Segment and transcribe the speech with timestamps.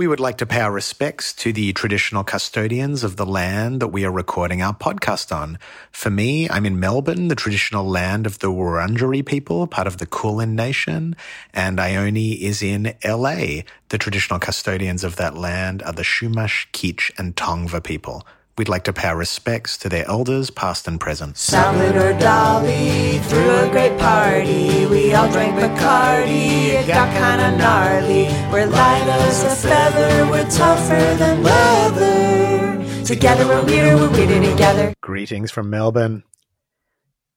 [0.00, 3.88] We would like to pay our respects to the traditional custodians of the land that
[3.88, 5.58] we are recording our podcast on.
[5.92, 10.06] For me, I'm in Melbourne, the traditional land of the Wurundjeri people, part of the
[10.06, 11.16] Kulin Nation,
[11.52, 13.64] and Ione is in LA.
[13.90, 18.26] The traditional custodians of that land are the Chumash, Kizh, and Tongva people.
[18.60, 21.38] We'd like to pay our respects to their elders, past and present.
[21.38, 24.84] Salvador Dali threw a great party.
[24.84, 26.74] We all drank Bacardi.
[26.74, 28.24] It got kinda gnarly.
[28.52, 30.30] We're light as a feather.
[30.30, 33.04] We're tougher than leather.
[33.06, 33.96] Together we're weirder.
[33.96, 34.92] We're weirder together.
[35.00, 36.22] Greetings from Melbourne.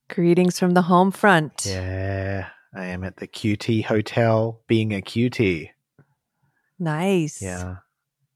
[0.09, 1.65] Greetings from the home front.
[1.65, 5.69] Yeah, I am at the QT Hotel being a QT.
[6.77, 7.41] Nice.
[7.41, 7.75] Yeah.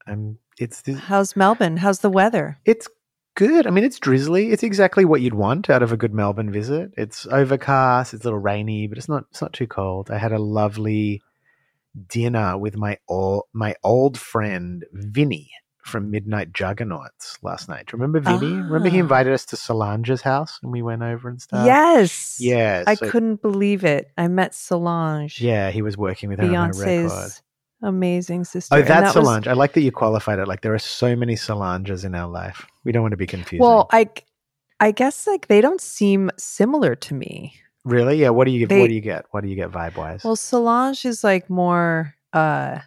[0.06, 1.76] I'm it's this, How's Melbourne?
[1.78, 2.58] How's the weather?
[2.64, 2.88] it's
[3.34, 3.66] good.
[3.68, 4.50] I mean, it's drizzly.
[4.50, 6.92] It's exactly what you'd want out of a good Melbourne visit.
[6.96, 10.10] It's overcast, it's a little rainy, but it's not it's not too cold.
[10.10, 11.22] I had a lovely
[12.08, 15.50] dinner with my old my old friend Vinny
[15.84, 17.86] from Midnight Juggernauts last night.
[17.86, 18.52] Do you remember Vinny?
[18.52, 19.02] Remember he Ah.
[19.02, 21.64] invited us to Solange's house and we went over and stuff?
[21.64, 22.36] yes.
[22.40, 22.84] Yeah.
[22.86, 24.10] I couldn't believe it.
[24.18, 25.40] I met Solange.
[25.40, 26.74] Yeah, he was working with her on a record.
[26.84, 27.42] Beyonce's
[27.82, 28.74] amazing sister.
[28.74, 29.46] Oh, that's that was- Solange.
[29.48, 30.48] I like that you qualified it.
[30.48, 32.66] Like there are so many Solanges in our life.
[32.84, 33.60] We don't want to be confusing.
[33.64, 34.08] Well, I
[34.80, 37.54] I guess like they don't seem similar to me.
[37.84, 38.16] really?
[38.16, 38.30] Yeah.
[38.30, 39.26] What do you they- what do you get?
[39.30, 40.22] What do you get vibe wise?
[40.24, 42.80] Well, Solange is like more uh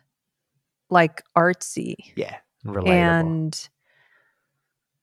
[0.89, 1.95] like artsy.
[2.15, 2.89] yeah, relatable.
[2.89, 3.69] And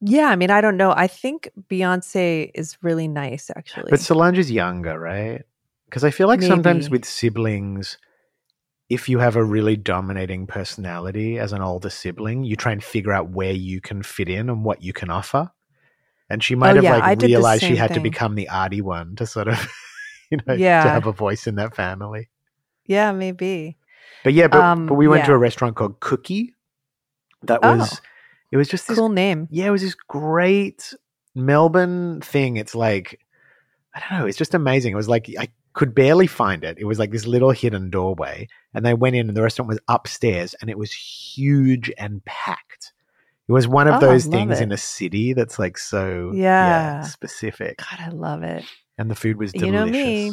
[0.01, 0.93] yeah, I mean, I don't know.
[0.93, 3.91] I think Beyonce is really nice actually.
[3.91, 5.43] but Solange is younger, right?
[5.87, 7.99] Because I feel like sometimes with siblings,
[8.89, 13.13] if you have a really dominating personality as an older sibling, you try and figure
[13.13, 15.51] out where you can fit in and what you can offer.
[16.31, 19.17] And she might Oh, have yeah, like realized she had to become the arty one
[19.17, 19.69] to sort of,
[20.31, 20.83] you know, yeah.
[20.85, 22.29] to have a voice in that family.
[22.87, 23.77] yeah, maybe.
[24.25, 26.55] But yeah, but, Um, but we went to a restaurant called Cookie.
[27.43, 27.77] That Oh.
[27.77, 28.01] was
[28.51, 29.47] it was just this Cool name.
[29.51, 30.95] yeah, it was this great
[31.35, 32.57] Melbourne thing.
[32.57, 33.21] It's like
[33.95, 34.93] I don't know, it's just amazing.
[34.93, 36.79] It was like I could barely find it.
[36.79, 39.81] It was like this little hidden doorway, and they went in, and the restaurant was
[39.89, 42.93] upstairs, and it was huge and packed.
[43.49, 44.65] It was one of Oh, those things it.
[44.65, 47.03] in a city that's like so Yeah.
[47.03, 48.65] specific, God, I love it.
[48.99, 49.95] and the food was You delicious.
[49.95, 50.33] know me.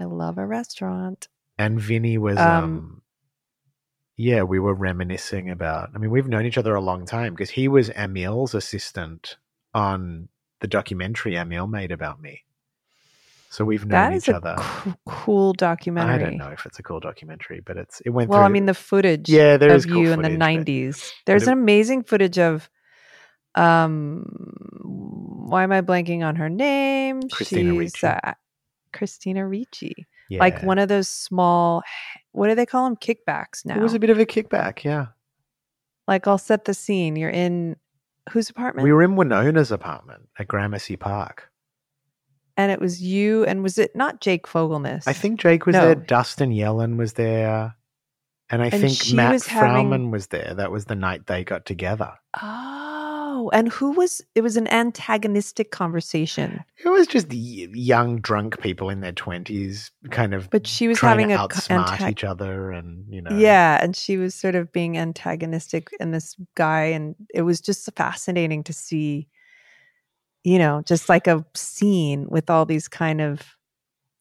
[0.00, 1.28] I love a restaurant.
[1.58, 3.02] and Vinny was um, Um,
[4.16, 7.50] yeah, we were reminiscing about I mean, we've known each other a long time because
[7.50, 9.36] he was Emil's assistant
[9.74, 10.28] on
[10.60, 12.42] the documentary Emil made about me.
[13.52, 14.54] So we've known That is each a other.
[14.58, 16.14] coo- cool documentary.
[16.14, 18.32] I don't know if it's a cool documentary, but it's it went through.
[18.32, 20.38] Well, through I mean, the footage Yeah, there is of cool you in the footage,
[20.38, 21.12] but- 90s.
[21.26, 22.70] There's it- an amazing footage of,
[23.54, 24.24] um,
[24.82, 27.22] why am I blanking on her name?
[27.30, 28.06] Christina She's Ricci.
[28.06, 28.32] uh,
[28.92, 30.06] Christina Ricci.
[30.30, 30.40] yeah.
[30.40, 31.82] Like one of those small,
[32.32, 32.96] what do they call them?
[32.96, 33.76] Kickbacks now.
[33.76, 35.08] It was a bit of a kickback, yeah.
[36.08, 37.16] like, I'll set the scene.
[37.16, 37.76] You're in
[38.30, 38.84] whose apartment?
[38.84, 41.50] We were in Winona's apartment at Gramercy Park.
[42.56, 45.04] And it was you, and was it not Jake Fogelnest?
[45.06, 45.86] I think Jake was No.
[45.86, 47.74] there, Dustin Yellin was there,
[48.50, 50.52] and I And think Matt was having- Frauman was there.
[50.54, 52.12] That was the night they got together.
[52.42, 54.20] Oh, and who was?
[54.34, 60.34] It was an antagonistic conversation, It was just young, drunk people in their twenties, kind
[60.34, 63.36] of but she was trying having to a outsmart anta- each other, and you know,
[63.36, 67.88] Yeah, and she was sort of being antagonistic in this guy, and it was just
[67.96, 69.28] fascinating to see,
[70.44, 73.42] you know, just like a scene with all these kind of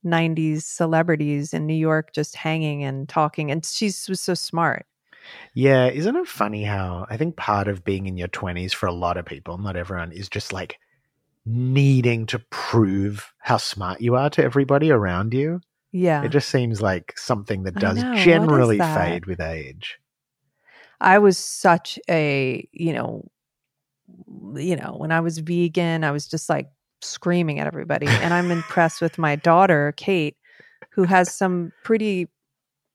[0.05, 3.51] 90s celebrities in New York just hanging and talking.
[3.51, 4.85] And she was so smart.
[5.53, 5.87] yeah.
[5.87, 9.17] Isn't it funny how I think part of being in your twenties for a lot
[9.17, 10.77] of people, not everyone, is just like
[11.45, 15.59] needing to prove how smart you are to everybody around you.
[15.91, 16.23] Yeah.
[16.23, 18.95] It just seems like something that does know, generally that?
[18.95, 19.99] fade with age.
[21.01, 23.30] I was such a, you know,
[24.55, 26.69] you know, when I was vegan, I was just like
[27.01, 28.07] screaming at everybody.
[28.07, 30.35] And I'm impressed with my daughter, Kate,
[30.91, 32.27] who has some pretty,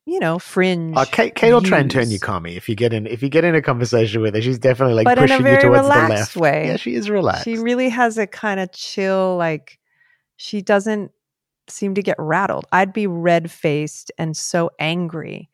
[0.05, 0.95] you know, fringe.
[0.97, 3.07] Oh, Kate, Kate will try and turn you commie if you get in.
[3.07, 5.83] If you get in a conversation with her, she's definitely like But pushing you towards
[5.83, 6.35] the left.
[6.35, 6.67] way.
[6.67, 7.43] Yeah, she is relaxed.
[7.43, 9.79] She really has a kind of chill, like
[10.37, 11.11] she doesn't
[11.69, 12.65] seem to get rattled.
[12.71, 15.49] I'd be red faced and so angry.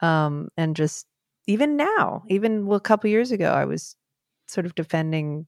[0.00, 1.06] Um, and just
[1.46, 3.96] even now, even well, a couple years ago, I was
[4.52, 5.46] sort of defending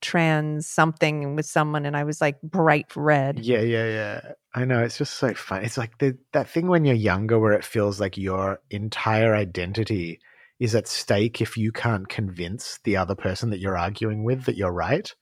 [0.00, 3.38] trans something with someone and I was like bright red.
[3.38, 4.32] Yeah, yeah, yeah.
[4.54, 4.82] I know.
[4.82, 5.64] It's just so fun.
[5.64, 10.20] It's like the, that thing when you're younger where it feels like your entire identity
[10.58, 14.56] is at stake if you can't convince the other person that you're arguing with that
[14.56, 15.14] you're right.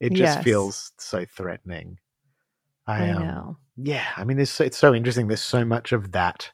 [0.00, 0.44] It just Yes.
[0.44, 1.98] feels so threatening.
[2.86, 3.56] I um, know.
[3.76, 5.28] Yeah, I mean, so, it's so interesting.
[5.28, 6.50] There's so much of that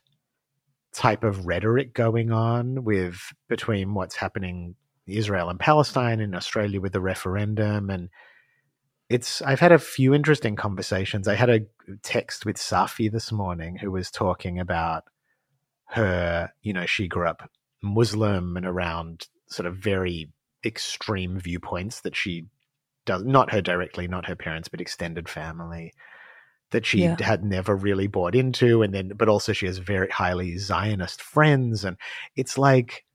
[0.93, 3.19] type of rhetoric going on with
[3.49, 4.75] between what's happening
[5.07, 8.09] Israel and Palestine in Australia with the referendum and
[9.09, 11.29] it's I've had a few interesting conversations.
[11.29, 11.61] I had a
[12.03, 15.05] text with Safi this morning who was talking about
[15.91, 17.49] her, you know, she grew up
[17.83, 20.33] Muslim and around sort of very
[20.65, 22.47] extreme viewpoints that she
[23.05, 25.93] does not her directly, not her parents, but extended family
[26.71, 27.17] that she yeah.
[27.21, 31.85] had never really bought into and then but also she has very highly zionist friends
[31.85, 31.97] and
[32.35, 33.06] it's like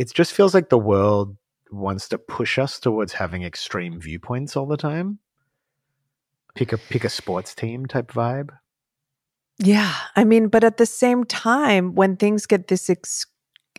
[0.00, 1.36] it just feels like the world
[1.70, 5.18] wants to push us towards having extreme viewpoints all the time.
[6.54, 8.48] Pick a pick a sports team type vibe.
[9.58, 13.26] Yeah, I mean, but at the same time, when things get this ex-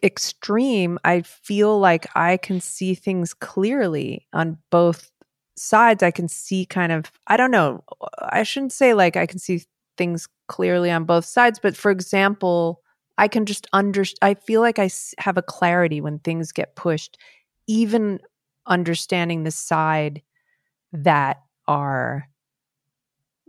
[0.03, 5.09] extreme, I feel like I can see things clearly on both
[5.55, 6.03] sides.
[6.03, 7.83] I can see kind of, I don't know,
[8.19, 9.63] I shouldn't say like I can see
[9.97, 12.80] things clearly on both sides, but for example,
[13.17, 14.19] I can just understand.
[14.21, 17.17] I feel like I have a clarity when things get pushed
[17.67, 18.19] even
[18.67, 20.21] understanding the side
[20.93, 22.27] that are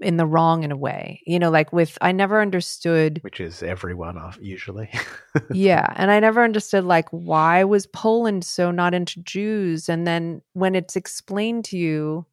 [0.01, 3.63] in the wrong in a way you know like with i never understood which is
[3.63, 4.89] everyone off usually
[5.53, 10.43] yeah and i never understood like why was poland so not into jews and then
[10.55, 12.27] when it's explained to you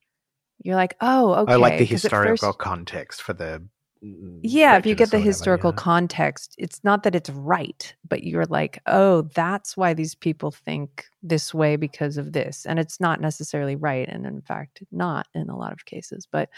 [0.64, 3.62] you're like oh okay i like the historical first, context for the
[4.02, 5.78] yeah if you get the historical yeah.
[5.78, 11.06] context it's not that it's right but you're like oh that's why these people think
[11.22, 15.50] this way because of this and it's not necessarily right and in fact not in
[15.50, 16.50] a lot of cases but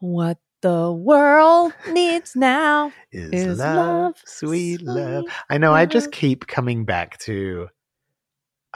[0.00, 5.78] what the world needs now is, is love, love, sweet love i know love.
[5.78, 7.68] i just keep coming back to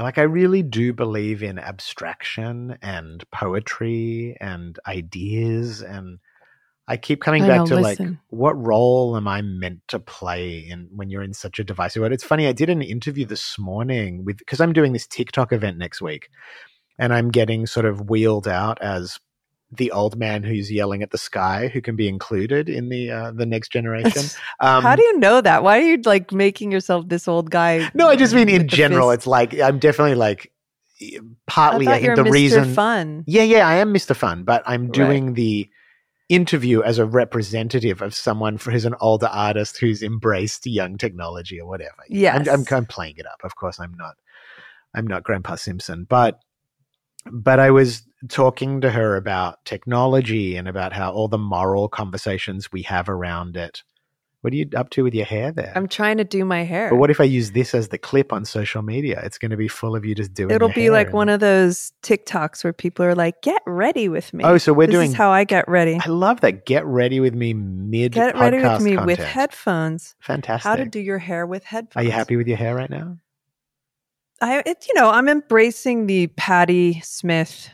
[0.01, 6.19] like i really do believe in abstraction and poetry and ideas and
[6.89, 8.07] I keep coming I back know, to listen.
[8.07, 12.01] like what role am I meant to play in when you're in such a divisive
[12.01, 12.13] world?
[12.13, 15.77] It's funny, I did an interview this morning with because I'm doing this TikTok event
[15.77, 16.31] next week
[16.99, 19.21] and I'm getting sort of wheeled out as
[19.71, 23.33] the old man who's yelling at the sky who can be included in the uh,
[23.33, 24.25] the next generation.
[24.61, 25.63] Um, How do you know that?
[25.63, 27.89] Why are you like making yourself this old guy?
[27.95, 29.13] No, I just mean in general.
[29.13, 30.51] It's like I'm definitely like
[31.47, 32.31] partly I, I think the Mr.
[32.33, 33.25] reason fun.
[33.29, 34.17] Yeah, yeah, I am Mr.
[34.17, 35.35] Fun, but I'm doing right.
[35.37, 35.69] the
[36.29, 41.67] interview as a representative of someone who's an older artist who's embraced young technology or
[41.67, 42.03] whatever.
[42.09, 43.41] Yeah, I'm, I'm, I'm playing it up.
[43.43, 44.17] Of course, I'm not.
[44.95, 46.41] I'm not Grandpa Simpson, but
[47.31, 52.73] but I was talking to her about technology and about how all the moral conversations
[52.73, 53.83] we have around it
[54.43, 55.73] what are you up to with your hair there?
[55.75, 56.91] I'm trying to do my hair.
[56.91, 59.21] But what if I use this as the clip on social media?
[59.25, 60.55] It's going to be full of you just doing.
[60.55, 64.45] It'll be like one of those TikToks where people are like, "Get ready with me."
[64.45, 65.11] Oh, so we're this doing.
[65.11, 65.99] Is how I get ready.
[66.01, 66.67] I love that.
[66.67, 68.13] Get ready with me mid.
[68.13, 69.07] Get ready with me content.
[69.07, 70.15] with headphones.
[70.21, 70.69] Fantastic.
[70.69, 71.97] How to do your hair with headphones?
[71.97, 73.19] Are you happy with your hair right now?
[74.41, 77.71] I, it, you know, I'm embracing the Patti Smith,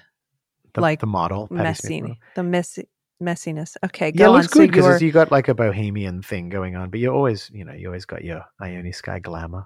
[0.72, 2.88] the, like the model, messy, the messy
[3.24, 3.76] messiness.
[3.84, 4.62] Okay, go yeah, it looks on.
[4.62, 7.64] good because so you got like a bohemian thing going on, but you're always, you
[7.64, 9.64] know, you always got your Ione Skye glamour.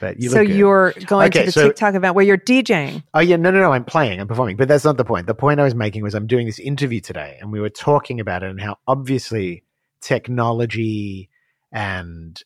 [0.00, 3.02] But you so you're going okay, to the so, TikTok event where you're DJing.
[3.14, 3.72] Oh yeah, no, no, no.
[3.72, 4.20] I'm playing.
[4.20, 5.26] I'm performing, but that's not the point.
[5.26, 8.20] The point I was making was I'm doing this interview today, and we were talking
[8.20, 9.64] about it and how obviously
[10.00, 11.28] technology
[11.72, 12.42] and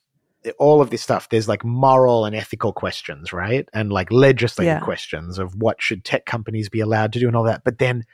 [0.59, 4.81] all of this stuff there's like moral and ethical questions right and like legislative yeah.
[4.81, 8.05] questions of what should tech companies be allowed to do and all that but then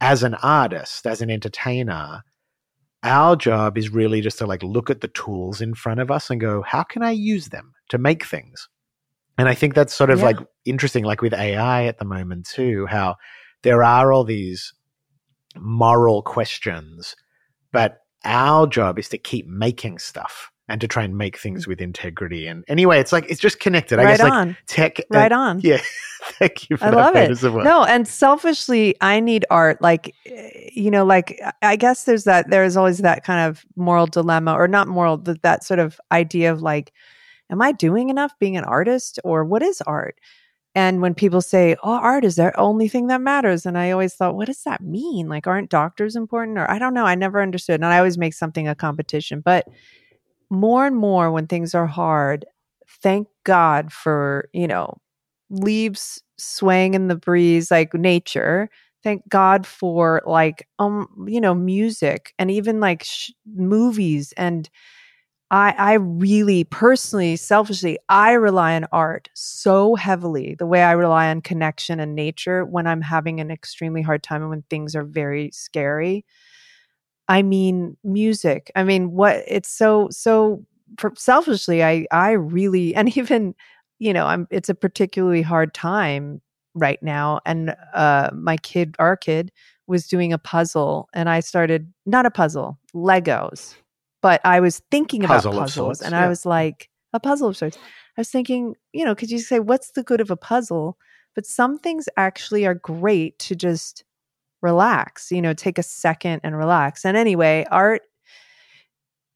[0.00, 2.22] as an artist, as an entertainer,
[3.02, 6.30] our job is really just to like look at the tools in front of us
[6.30, 8.68] and go, how can I use them to make things?
[9.38, 10.26] And I think that's sort of yeah.
[10.26, 13.16] like interesting, like with AI at the moment too, how
[13.62, 14.74] there are all these
[15.56, 17.16] moral questions,
[17.72, 21.80] but our job is to keep making stuff and to try and make things with
[21.80, 22.46] integrity.
[22.46, 23.98] And anyway, it's like it's just connected.
[23.98, 24.48] I right guess on.
[24.48, 25.00] like tech.
[25.10, 25.60] Right on.
[25.70, 25.80] Yeah.
[26.38, 26.76] Thank you.
[26.76, 26.94] For that.
[26.94, 27.64] I love it.
[27.64, 29.80] No, and selfishly, I need art.
[29.80, 30.14] Like,
[30.72, 32.50] you know, like I guess there's that.
[32.50, 36.52] There's always that kind of moral dilemma, or not moral, but that sort of idea
[36.52, 36.92] of like,
[37.50, 40.20] am I doing enough being an artist, or what is art?
[40.74, 44.14] And when people say, "Oh, art is the only thing that matters," and I always
[44.14, 45.28] thought, "What does that mean?
[45.28, 47.06] Like, aren't doctors important?" Or I don't know.
[47.06, 49.66] I never understood, and I always make something a competition, but
[50.50, 52.44] more and more when things are hard,
[53.02, 54.96] thank God for, you know,
[55.50, 58.68] leaves swaying in the breeze like nature.
[59.02, 64.68] Thank God for like um you know music and even like sh- movies and
[65.50, 71.30] I I really personally selfishly I rely on art so heavily the way I rely
[71.30, 75.04] on connection and nature when I'm having an extremely hard time and when things are
[75.04, 76.24] very scary
[77.30, 78.72] I mean music.
[78.74, 80.66] I mean what it's so so
[81.16, 83.54] selfishly I I really and even
[84.00, 86.42] you know, I'm it's a particularly hard time
[86.74, 89.52] right now and uh my kid our kid
[89.86, 93.74] was doing a puzzle and I started not a puzzle, Legos.
[94.22, 96.24] But I was thinking Puzzle about puzzles sorts, and yeah.
[96.24, 97.78] I was like a puzzle of sorts.
[98.16, 100.98] I was thinking, you know, could you say what's the good of a puzzle?
[101.34, 104.04] But some things actually are great to just
[104.62, 107.04] relax, you know, take a second and relax.
[107.04, 108.02] And anyway, art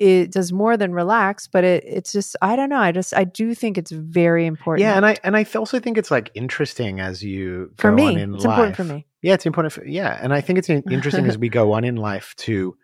[0.01, 2.79] it does more than relax, but it it's just I don't know.
[2.79, 4.83] I just I do think it's very important.
[4.83, 8.09] Yeah, and I and I also think it's like interesting as you for go me,
[8.09, 8.37] on in life.
[8.37, 8.53] it's life.
[8.53, 9.07] important for me.
[9.23, 9.73] Yeah, it's important.
[9.73, 12.77] For, yeah, and I think it's interesting as we go on in life to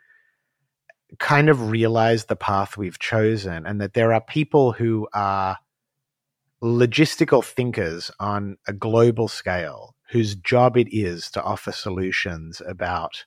[1.19, 5.59] kind of realize the path we've chosen, and that there are people who are
[6.63, 13.25] logistical thinkers on a global scale whose job it is to offer solutions about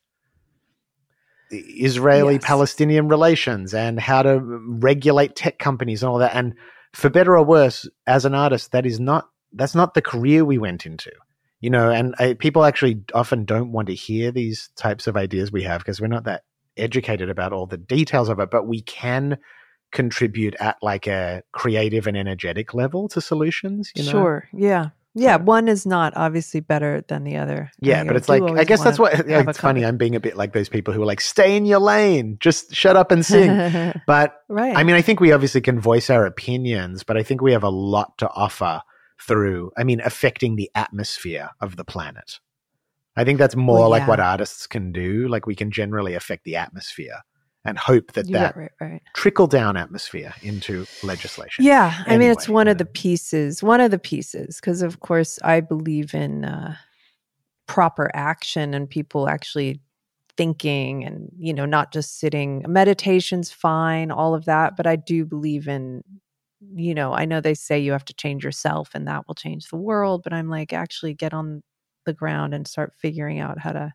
[1.52, 6.36] Israeli Palestinian relations and how to regulate tech companies and all that.
[6.36, 6.56] And
[6.94, 10.58] for better or worse, as an artist, that is not that's not the career we
[10.58, 11.12] went into.
[11.62, 15.52] You know, and uh, people actually often don't want to hear these types of ideas
[15.52, 16.44] we have because we're not that
[16.75, 19.38] educated about all the details of it, but we can
[19.94, 23.92] contribute at like a creative and energetic level to solutions.
[23.96, 24.12] You know?
[24.12, 24.50] Sure.
[24.52, 24.90] Yeah.
[25.15, 25.38] Yeah.
[25.38, 27.72] One is not obviously better than the other.
[27.79, 29.86] Yeah, I but it's like I guess that's what yeah, it's funny.
[29.86, 32.74] I'm being a bit like those people who are like, "Stay in your lane, just
[32.75, 34.75] shut up and sing." but right.
[34.75, 37.63] I mean, I think we obviously can voice our opinions, but I think we have
[37.63, 38.82] a lot to offer
[39.22, 42.39] through, I mean, affecting the atmosphere of the planet.
[43.15, 45.27] I think that's more Well, like what artists can do.
[45.27, 47.22] Like we can generally affect the atmosphere
[47.65, 49.01] and hope that that right, right.
[49.15, 51.63] trickle down atmosphere into legislation.
[51.63, 53.63] Yeah, I mean, it's one you of the pieces.
[53.63, 56.75] One of the pieces, because of course I believe in uh,
[57.67, 59.79] proper action and people actually
[60.36, 62.65] thinking, and you know, not just sitting.
[62.67, 66.03] Meditation's fine, all of that, but I do believe in.
[66.75, 69.67] You know, I know they say you have to change yourself and that will change
[69.67, 71.62] the world, but I'm like, actually get on
[72.05, 73.93] the ground and start figuring out how to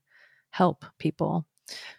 [0.51, 1.47] help people.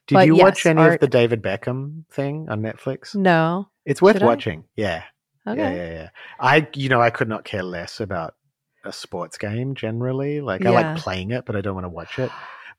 [0.07, 3.15] Did but you watch any art- of the David Beckham thing on Netflix?
[3.15, 4.25] No, It's worth Should I?
[4.25, 4.63] watching.
[4.75, 5.03] Yeah.
[5.47, 6.09] okay, Yeah, yeah, yeah.
[6.39, 8.35] I, you know, I could not care less about
[8.83, 10.41] a sports game generally.
[10.41, 12.31] Like I like playing it, but I don't want to watch it.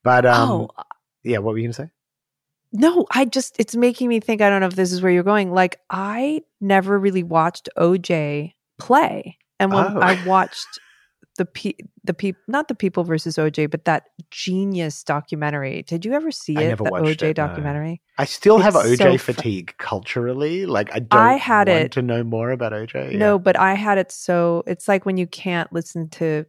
[0.02, 0.70] But um, oh,
[1.22, 1.90] yeah, what were you gonna say?
[2.72, 5.22] No, I just it's making me think I don't know if this is where you're
[5.24, 5.52] going.
[5.52, 9.36] Like I never really watched OJ play.
[9.58, 10.00] And when Oh.
[10.00, 10.80] I watched
[11.38, 15.82] the pe- the people not the people versus OJ, but that genius documentary.
[15.82, 16.68] Did you ever see I it?
[16.68, 17.46] never the watched OJ it, no.
[17.46, 18.02] documentary?
[18.18, 20.66] I still have OJ so fatigue culturally.
[20.66, 23.14] Like I don't I had want it- to know more about OJ.
[23.16, 26.44] No, but I had it so it's like when you can't listen to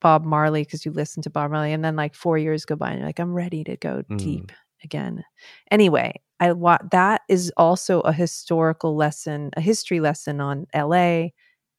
[0.00, 2.90] Bob Marley because you listen to Bob Marley and then like 4 years go by
[2.90, 4.18] and you're like I'm ready to go Mm.
[4.18, 4.52] deep
[4.82, 5.24] again.
[5.70, 11.28] Anyway, I wa- that is also a historical lesson, a history lesson on LA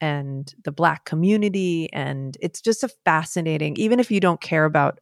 [0.02, 5.00] and the black community and it's just a fascinating even if you don't care about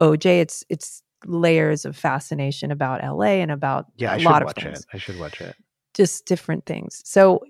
[0.00, 4.46] OJ it's it's layers of fascination about LA and about Yeah, I a lot of
[4.46, 4.86] watch things it.
[4.94, 5.56] I should watch it.
[5.94, 7.02] just different things.
[7.04, 7.40] So,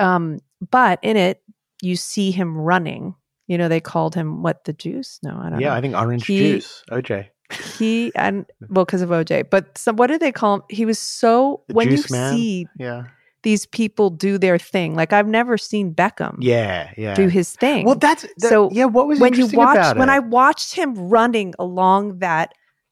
[0.00, 0.38] um,
[0.70, 1.42] but in it,
[1.82, 3.14] you see him running.
[3.48, 5.18] You know, they called him what the juice?
[5.22, 5.74] No, I don't Yeah, know.
[5.74, 6.82] I think orange He- juice.
[6.90, 7.28] OJ.
[7.76, 9.50] he and well, because of OJ.
[9.50, 10.62] But so, what did they call him?
[10.70, 12.32] He was so The when juice you man?
[12.32, 13.04] see Yeah.
[13.46, 14.96] These people do their thing.
[14.96, 16.90] Like I've never seen Beckham Yeah.
[16.96, 17.14] Yeah.
[17.14, 17.86] do his thing.
[17.86, 18.86] well, that's that- So, yeah.
[18.86, 20.10] What was when you interesting watch about when?
[20.10, 22.48] I watched him running along that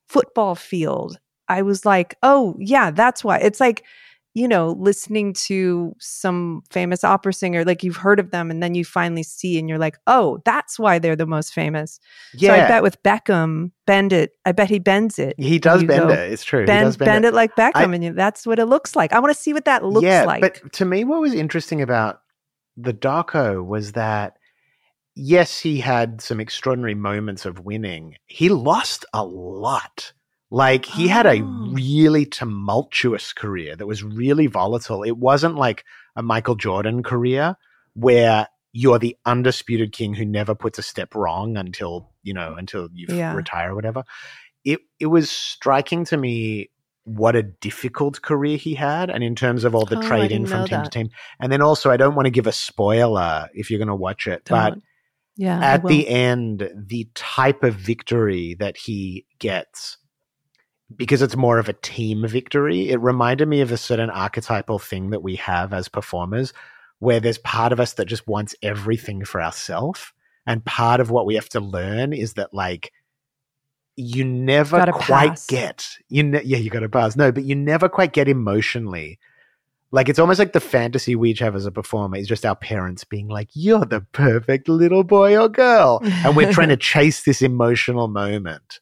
[0.06, 1.18] football field,
[1.48, 3.38] I was like, oh yeah, that's why.
[3.38, 3.82] It's like,
[4.34, 8.74] you know, listening to some famous opera singer, like you've heard of them, and then
[8.74, 12.00] you finally see, and you're like, oh, that's why they're the most famous.
[12.34, 14.32] yeah, So I bet with Beckham, bend it.
[14.44, 15.36] I bet he bends it.
[15.38, 16.32] he does bend go, it.
[16.32, 16.60] It's true.
[16.62, 18.96] he Bend, does bend, bend, it like Beckham, I- and you, that's what it looks
[18.96, 19.12] like.
[19.12, 20.40] I want to see what that looks yeah, like.
[20.40, 22.20] But to me, what was interesting about
[22.76, 24.36] the doco was that
[25.14, 28.16] yes, he had some extraordinary moments of winning.
[28.26, 30.12] He lost a lot.
[30.50, 31.70] Like he had a Oh.
[31.72, 35.02] really tumultuous career that was really volatile.
[35.02, 35.84] It wasn't like
[36.16, 37.56] a Michael Jordan career
[37.94, 42.88] where you're the undisputed king who never puts a step wrong until, you know, until
[42.92, 43.32] you Yeah.
[43.34, 44.04] retire or whatever.
[44.64, 46.70] It it was striking to me
[47.04, 50.64] what a difficult career he had and in terms of all the Oh, trading from
[50.64, 51.10] team to team.
[51.38, 54.26] And then also I don't want to give a spoiler if you're going to watch
[54.26, 54.82] it, but Don't.
[55.36, 59.98] yeah, at the end, the type of victory that he gets,
[60.94, 65.10] because it's more of a team victory, it reminded me of a certain archetypal thing
[65.10, 66.52] that we have as performers,
[66.98, 70.12] where there's part of us that just wants everything for ourselves.
[70.46, 72.92] And part of what we have to learn is that, like,
[73.96, 75.46] you never quite pass.
[75.46, 79.18] get you ne- yeah you got to pass no but you never quite get emotionally
[79.92, 82.56] like it's almost like the fantasy we each have as a performer is just our
[82.56, 87.22] parents being like you're the perfect little boy or girl and we're trying to chase
[87.22, 88.80] this emotional moment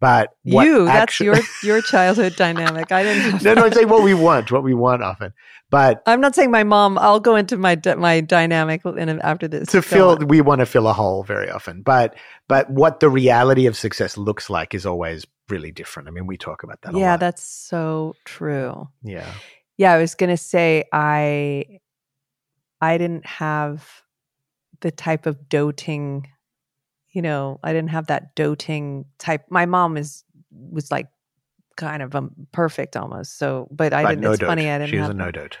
[0.00, 2.90] but what you, that's your your childhood dynamic.
[2.92, 3.42] I didn't.
[3.42, 5.32] No no i'm saying what we want what we want often
[5.70, 6.96] but I'm not saying my mom.
[6.96, 9.68] I'll go into my my dynamic in after this.
[9.68, 10.26] to fill on.
[10.26, 12.14] we want to fill a hole very often but
[12.48, 16.36] but what the reality of success looks like is always really different i mean we
[16.38, 18.88] talk about that a Yeah, that's so true.
[19.02, 19.30] yeah
[19.76, 21.80] Yeah, I was gonna say I
[22.80, 24.02] I didn't have
[24.80, 26.28] the type of doting,
[27.18, 29.44] you know, I didn't have that doting type.
[29.50, 30.22] My mom is
[30.52, 31.08] was like
[31.76, 33.38] kind of um, perfect almost.
[33.38, 34.22] So, but I but didn't.
[34.22, 34.46] no it's dote.
[34.46, 34.90] funny I didn't.
[34.90, 35.34] she was have a no that.
[35.34, 35.58] dote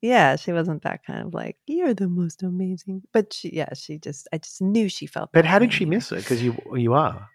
[0.00, 3.02] Yeah, she wasn't that kind of like you're the most amazing.
[3.12, 5.30] But she, yeah, she just I just knew she felt.
[5.32, 7.28] but how did she miss it because you you are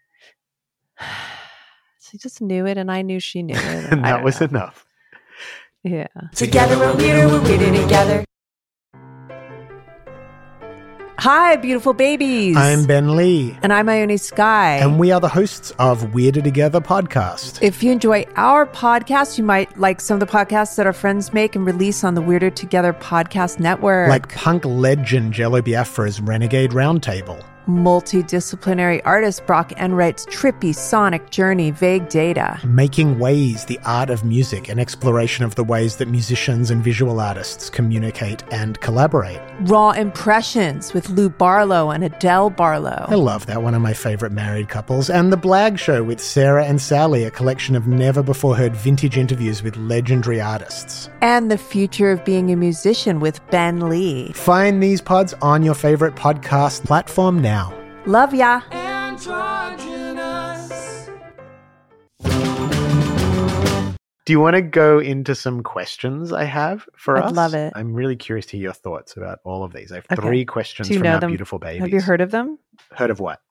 [2.10, 3.91] She just knew it, and I knew she knew it.
[3.91, 4.48] and that was know.
[4.48, 4.86] enough
[5.84, 6.08] Yeah.
[6.36, 8.24] Together we're weirder, we're weirder together.
[11.22, 12.58] Hi, beautiful babies.
[12.58, 14.78] i'm ben lee and I'm Ione Skye.
[14.78, 19.44] and we are the hosts of weirder together podcast If you enjoy our podcast, you
[19.44, 22.50] might like some of the podcasts that our friends make and release on the Weirder
[22.50, 24.10] Together podcast network.
[24.10, 27.44] like punk legend jello biafra's renegade roundtable
[27.78, 32.60] multidisciplinary artist Brock Enright's trippy sonic journey, vague data.
[32.63, 37.20] Making Ways, the art of music, an exploration of the ways that musicians and visual
[37.20, 39.40] artists communicate and collaborate.
[39.62, 43.06] Raw impressions with Lou Barlow and Adele Barlow.
[43.08, 45.10] I love that, one of my favorite married couples.
[45.10, 49.18] And The Blag Show with Sarah and Sally, a collection of never before heard vintage
[49.18, 51.10] interviews with legendary artists.
[51.22, 54.32] And the future of being a musician with Ben Lee.
[54.34, 57.61] Find these pods on your favorite podcast platform now.
[58.05, 58.62] Love ya.
[64.24, 67.31] Do you want to go into some questions I have for I'd us?
[67.34, 67.74] love it.
[67.75, 69.91] I'm really curious to hear your thoughts about all of these.
[69.91, 70.22] I have Okay.
[70.22, 71.31] three questions from our them?
[71.31, 71.81] beautiful babies.
[71.81, 72.60] Have you heard of them?
[72.91, 73.41] Heard of what?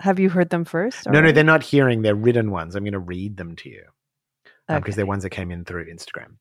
[0.00, 1.06] Have you heard them first?
[1.08, 2.02] No, no, they're not hearing.
[2.02, 2.74] They're written ones.
[2.74, 3.84] I'm going to read them to you
[4.68, 4.96] um, because Okay.
[4.96, 6.36] they're ones that came in through Instagram.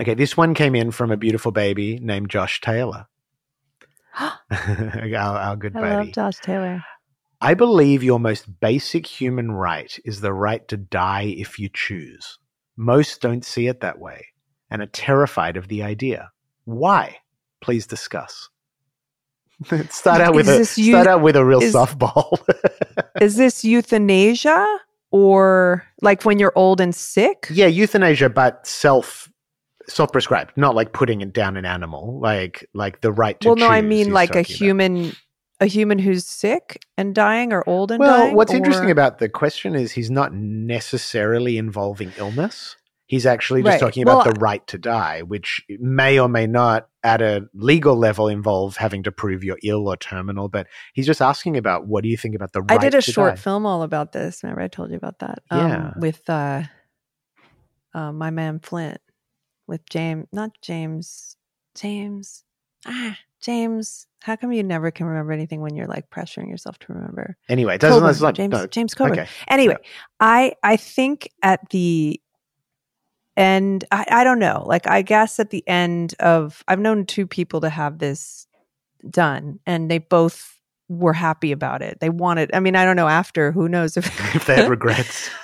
[0.00, 3.06] Okay, this one came in from a beautiful baby named Josh Taylor.
[4.50, 5.94] our, our good I buddy.
[6.06, 6.82] love Josh Taylor.
[7.40, 12.38] I believe your most basic human right is the right to die if you choose.
[12.76, 14.26] Most don't see it that way
[14.70, 16.30] and are terrified of the idea.
[16.64, 17.16] Why?
[17.60, 18.48] Please discuss.
[19.90, 22.38] start out with Is a start out with a real is- softball.
[23.20, 24.78] Is this euthanasia
[25.10, 27.48] or like when you're old and sick?
[27.50, 29.28] yeah, euthanasia, but self
[29.90, 33.48] self prescribed, not like putting it down an animal, like like the right to.
[33.48, 34.58] well, no, I mean like a talking about.
[34.58, 35.12] human,
[35.60, 38.36] a human who's sick and dying, or old and Well, dying.
[38.36, 42.76] what's interesting about the question is he's not necessarily involving illness.
[43.06, 43.80] He's actually just Right.
[43.80, 47.96] talking about Well, the right to die, which may or may not, at a legal
[47.96, 50.48] level, involve having to prove you're ill or terminal.
[50.48, 53.02] But he's just asking about what do you think about the right I did a
[53.02, 53.40] short die?
[53.40, 54.44] film all about this.
[54.44, 55.40] Remember, I told you about that.
[55.50, 55.90] Yeah.
[55.96, 56.62] with uh,
[57.94, 59.00] uh, my man Flint,
[59.70, 61.36] with James, not James,
[61.74, 62.44] James,
[62.86, 64.06] ah, James.
[64.20, 67.38] How come you never can remember anything when you're like pressuring yourself to remember?
[67.48, 68.00] Anyway, it doesn't.
[68.00, 69.20] Coburn, not, James, no, James Coburn.
[69.20, 69.30] okay.
[69.48, 69.76] Anyway,
[70.18, 72.20] I I think at the
[73.36, 74.64] end, I, I don't know.
[74.66, 78.46] Like I guess at the end of I've known two people to have this
[79.08, 82.00] done, and they both were happy about it.
[82.00, 82.50] They wanted.
[82.52, 83.08] I mean, I don't know.
[83.08, 85.30] After who knows if if they had regrets.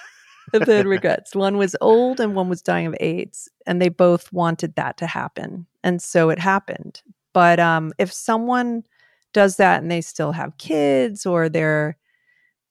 [0.53, 1.35] had regrets.
[1.35, 5.07] One was old and one was dying of AIDS, and they both wanted that to
[5.07, 7.03] happen, and so it happened.
[7.33, 8.85] But um, if someone
[9.33, 11.97] does that and they still have kids, or they're,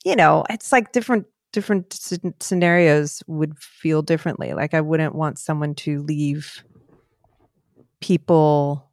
[0.04, 4.54] you know, it's like different different sc- scenarios would feel differently.
[4.54, 6.64] Like I wouldn't want someone to leave
[8.02, 8.92] people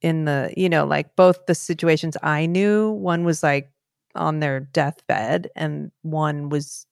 [0.00, 2.90] in the, you know, like both the situations I knew.
[2.90, 3.70] One was like
[4.14, 6.86] on their deathbed, and one was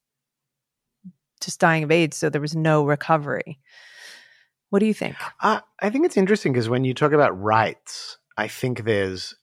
[1.45, 3.59] just dying of AIDS, so there was no recovery.
[4.71, 5.17] What do you think?
[5.41, 9.35] Uh, I think it's interesting because when you talk about rights, I think there's,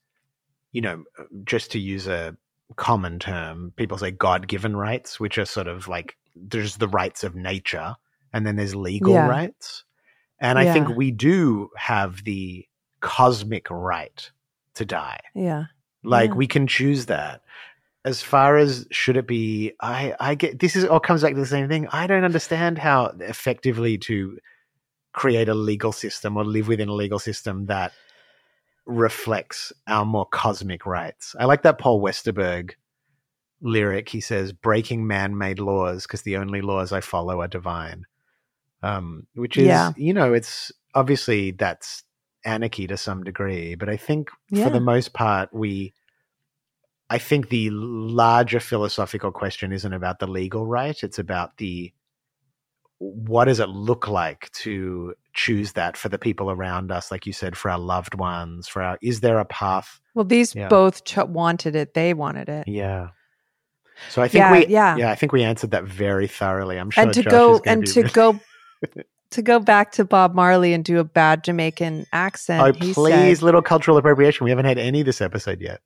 [0.72, 1.04] you know,
[1.44, 2.36] just to use a
[2.76, 7.24] common term, people say God given rights, which are sort of like there's the rights
[7.24, 7.96] of nature
[8.34, 9.28] and then there's legal Yeah.
[9.28, 9.84] rights.
[10.40, 12.66] And I think we do have the
[13.02, 14.32] cosmic right
[14.76, 15.20] to die.
[15.36, 15.66] Yeah.
[16.04, 16.36] Like Yeah.
[16.36, 17.42] we can choose that.
[18.06, 21.40] As far as should it be, I I get this is all comes back to
[21.40, 21.88] the same thing.
[21.88, 24.38] I don't understand how effectively to
[25.12, 27.92] create a legal system or live within a legal system that
[28.86, 31.36] reflects our more cosmic rights.
[31.40, 32.72] I like that Paul Westerberg
[33.62, 38.06] lyric, he says, breaking man made laws because the only laws I follow are divine.
[38.82, 39.92] Um, which is, Yeah.
[39.98, 42.04] you know, it's obviously that's
[42.46, 44.30] anarchy to some degree, but I think
[44.64, 45.94] for the most part, we,
[47.10, 51.92] I think the larger philosophical question isn't about the legal right, it's about the,
[53.00, 57.34] what does it look like to choose that for the people around us, like you
[57.34, 60.00] said, for our loved ones, for our, is there a path?
[60.14, 60.68] Well, these Yeah.
[60.68, 61.94] both ch- wanted it.
[61.94, 62.68] They wanted it.
[62.68, 63.10] Yeah.
[64.10, 64.96] So I think Yeah, we, yeah.
[64.98, 66.78] yeah, I think we answered that very thoroughly.
[66.78, 68.40] I'm sure and to Josh go and to really- go
[69.32, 72.62] to go back to Bob Marley and do a bad Jamaican accent.
[72.62, 74.44] Oh, please, said, little cultural appropriation.
[74.46, 75.82] We haven't had any this episode yet.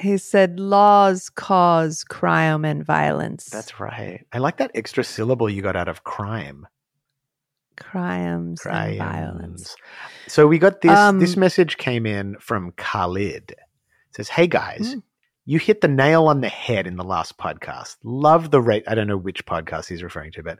[0.00, 3.44] He said laws cause crime and violence.
[3.46, 4.24] That's right.
[4.32, 6.66] I like that extra syllable you got out of crime.
[7.76, 9.74] crimes and violence.
[10.28, 10.90] So we got this.
[10.98, 13.52] Um, this message came in from Khalid.
[13.52, 15.02] It says, "Hey guys, Mm.
[15.46, 17.96] you hit the nail on the head in the last podcast.
[18.04, 18.84] Love the rate.
[18.86, 20.58] I don't know which podcast he's referring to, but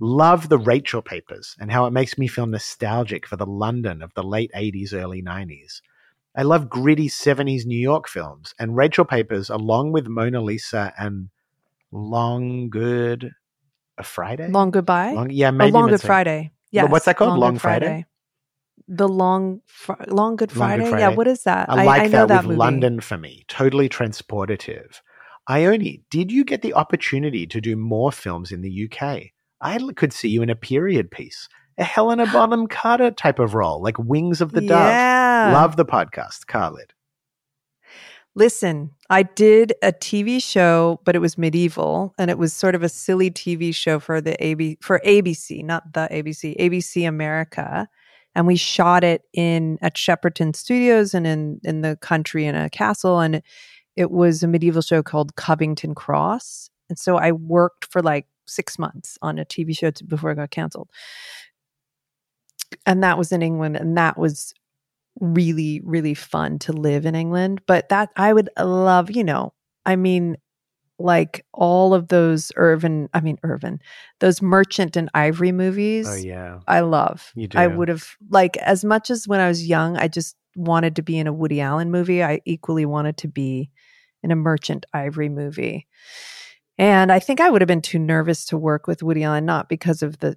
[0.00, 4.14] love the Rachel papers and how it makes me feel nostalgic for the London of
[4.14, 5.82] the late '80s, early '90s."
[6.34, 11.28] I love gritty 70s New York films, and Rachel Papers, along with Mona Lisa and
[11.90, 13.32] Long Good
[13.98, 14.48] a Friday?
[14.48, 15.12] Long goodbye.
[15.12, 16.52] Long- yeah, oh, maybe Long Good Friday.
[16.70, 16.84] Yeah.
[16.84, 17.38] What's that called?
[17.38, 18.06] Long Good Friday?
[18.88, 21.00] The long, fr- long Good Long Good Friday.
[21.00, 21.14] Yeah.
[21.14, 21.68] What is that?
[21.68, 22.58] I like I know that, that with movie.
[22.58, 23.44] London for me.
[23.48, 25.00] Totally transportative.
[25.48, 29.32] Ione, did you get the opportunity to do more films in the UK?
[29.60, 33.82] I could see you in a period piece, a Helena Bonham Carter type of role,
[33.82, 35.52] like Wings of the Dove.
[35.52, 36.92] Love the podcast, Khalid.
[38.34, 42.82] Listen, I did a TV show, but it was medieval, and it was sort of
[42.82, 47.88] a silly TV show for the AB for ABC, not the ABC, ABC America,
[48.34, 52.70] and we shot it in at Shepperton Studios and in in the country in a
[52.70, 53.42] castle, and
[53.96, 58.78] it was a medieval show called Covington Cross, and so I worked for like six
[58.78, 60.88] months on a TV show before it got canceled,
[62.86, 64.54] and that was in England, and that was
[65.20, 69.52] really really fun to live in England but that I would love you know
[69.84, 70.36] I mean
[70.98, 73.80] like all of those Irvin I mean Irvin
[74.20, 76.60] those merchant and ivory oh, movies Oh, yeah.
[76.66, 77.58] I love You do.
[77.58, 81.02] I would have like as much as when I was young I just wanted to
[81.02, 83.70] be in a Woody Allen movie I equally wanted to be
[84.22, 85.86] in a merchant ivory movie
[86.78, 89.68] and I think I would have been too nervous to work with Woody Allen not
[89.68, 90.36] because of the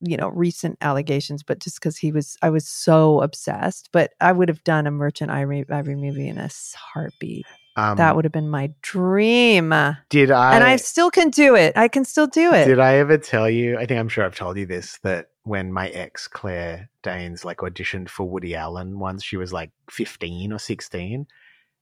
[0.00, 4.30] you know recent allegations but just because he was i was so obsessed but i
[4.30, 7.44] would have done a merchant ivory, ivory movie in a heartbeat
[7.76, 9.74] Um, that would have been my dream
[10.08, 10.54] Did I?
[10.54, 13.50] And I still can do it i can still do it Did I ever tell
[13.50, 13.76] you?
[13.76, 17.58] I think I'm sure I've told you this that when my ex Claire Danes like
[17.58, 21.26] auditioned for Woody Allen once, she was like 15 or 16,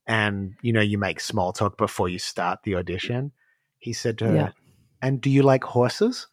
[0.06, 3.32] and you know you make small talk before you start the audition.
[3.78, 4.50] He said to her, Yeah.
[5.02, 6.28] "And do you like horses?"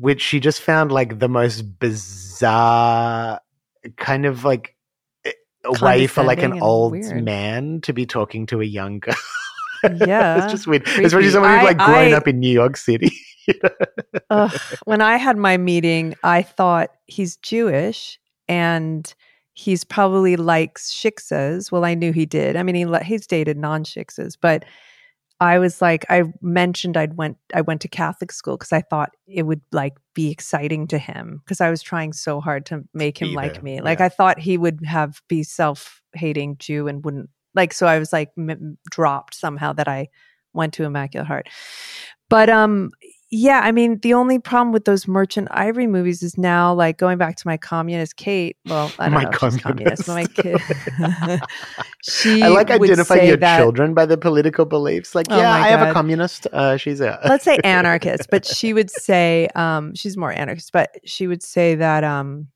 [0.00, 3.40] Which she just found like the most bizarre
[3.96, 4.74] kind of like
[5.24, 5.32] eh,
[5.64, 7.22] a way for like an old weird.
[7.24, 9.14] man to be talking to a young girl.
[9.96, 11.04] Yeah, it's just weird, creepy.
[11.06, 13.12] especially someone who's like grown I- up in New York City.
[14.30, 14.60] Ugh.
[14.84, 19.14] when i had my meeting i thought he's jewish and
[19.54, 24.36] he's probably likes shiksas well i knew he did i mean he he's dated non-shiksas
[24.40, 24.64] but
[25.40, 29.10] I was like, I mentioned I'd went I went to Catholic school because I thought
[29.26, 33.20] it would like be exciting to him because I was trying so hard to make
[33.20, 33.80] him Be like there, me.
[33.80, 34.06] Like yeah.
[34.06, 37.72] I thought he would have be self hating Jew and wouldn't like.
[37.72, 40.08] So I was like m- dropped somehow that I
[40.52, 41.48] went to Immaculate Heart.
[42.28, 42.90] But um,
[43.32, 47.16] yeah, I mean, the only problem with those Merchant Ivory movies is now like going
[47.16, 48.56] back to my communist Kate.
[48.66, 50.60] Well, I don't My know she's communist, but my kid.
[52.02, 55.14] she I like identifying your that- children by the political beliefs.
[55.14, 56.48] Like, Oh yeah, I have a communist.
[56.52, 57.20] Uh, she's a.
[57.24, 61.76] let's say anarchist, but she would say um she's more anarchist, but she would say
[61.76, 62.48] that um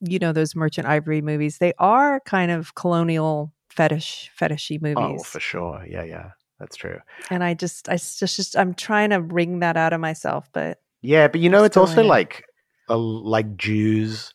[0.00, 4.96] you know those merchant ivory movies, they are kind of colonial fetish fetishy movies.
[4.98, 5.26] oh, movies.
[5.26, 5.84] for sure.
[5.88, 6.30] Yeah, yeah,
[6.60, 6.98] that's true.
[7.30, 10.80] and I just I just, just I'm trying to wring that out of myself, but
[11.02, 12.44] Yeah, but you know, it's also like,
[12.88, 14.34] a, like Jews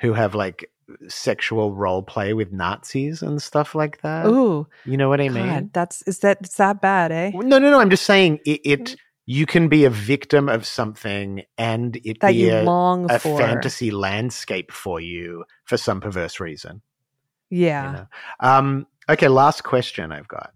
[0.00, 0.70] who have like
[1.08, 4.26] sexual role play with Nazis and stuff like that.
[4.26, 5.70] ooh, You know what I God, mean?
[5.72, 7.30] that's is that it's that bad, eh?
[7.34, 7.80] No, no, no.
[7.80, 8.60] I'm just saying it.
[8.64, 8.96] it
[9.28, 14.70] you can be a victim of something, and it That be a, a fantasy landscape
[14.70, 16.80] for you for some perverse reason.
[17.50, 17.86] Yeah.
[17.86, 18.06] You know?
[18.38, 20.52] Um, okay, last question I've got.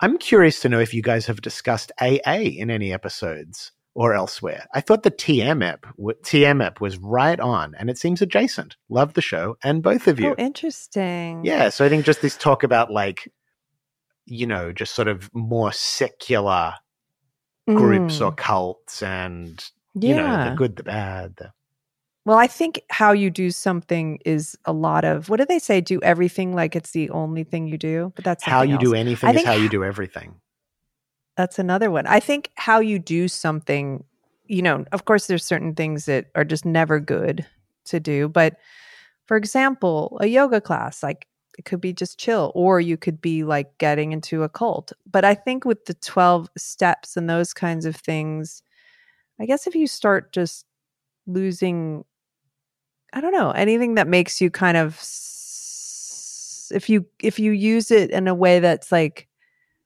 [0.00, 4.66] I'm curious to know if you guys have discussed AA in any episodes or elsewhere.
[4.72, 8.76] I thought the TM app, TM app was right on, and it seems adjacent.
[8.88, 10.30] Love the show, and both of you.
[10.30, 11.44] Oh, interesting.
[11.44, 13.28] yeah, so I think just this talk about like,
[14.24, 16.74] you know, just sort of more secular
[17.66, 20.50] groups or Mm, cults and, you know, yeah.
[20.50, 21.34] the good, the bad.
[21.36, 21.50] The,
[22.28, 25.80] Well, I think how you do something is a lot of what do they say?
[25.80, 29.30] Do everything like it's the only thing you do, but that's how you do anything
[29.30, 30.34] I is how you do everything.
[31.38, 32.06] That's another one.
[32.06, 34.04] I think how you do something,
[34.46, 37.46] you know, of course, there's certain things that are just never good
[37.86, 38.28] to do.
[38.28, 38.58] But
[39.24, 43.42] for example, a yoga class, like it could be just chill, or you could be
[43.42, 44.92] like getting into a cult.
[45.10, 48.62] But I think with the 12 steps and those kinds of things,
[49.40, 50.66] I guess if you start just
[51.26, 52.04] losing,
[53.12, 54.94] I don't know, anything that makes you kind of,
[56.70, 59.28] if you, if you use it in a way that's like,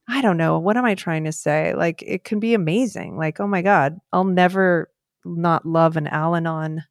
[0.08, 0.58] I don't know.
[0.58, 1.74] What am I trying to say?
[1.74, 3.16] Like, it can be amazing.
[3.16, 4.90] Like, oh my God, I'll never
[5.24, 6.82] not love an Al Anon,